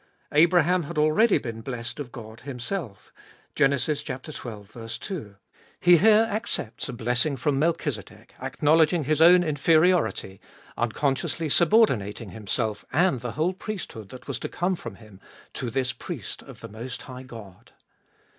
Abraham 0.31 0.85
had 0.85 0.97
already 0.97 1.37
been 1.37 1.61
blessed 1.61 1.99
of 1.99 2.11
God 2.11 2.39
Himself 2.39 3.13
(Gen. 3.53 3.77
xii. 3.77 3.93
2). 4.01 5.35
He 5.79 5.97
here 5.97 6.27
accepts 6.27 6.89
a 6.89 6.93
blessing 6.93 7.37
from 7.37 7.59
Melchi 7.59 7.91
zedek, 7.91 8.29
acknowledging 8.41 9.03
his 9.03 9.21
own 9.21 9.43
inferiority, 9.43 10.41
unconsciously 10.75 11.49
sub 11.49 11.71
ordinating 11.75 12.31
himself 12.31 12.83
and 12.91 13.21
the 13.21 13.33
whole 13.33 13.53
priesthood 13.53 14.09
that 14.09 14.27
was 14.27 14.39
to 14.39 14.49
come 14.49 14.75
from 14.75 14.95
him, 14.95 15.19
to 15.53 15.69
this 15.69 15.93
priest 15.93 16.41
of 16.41 16.61
the 16.61 16.67
Most 16.67 17.03
High 17.03 17.21
God. 17.21 17.73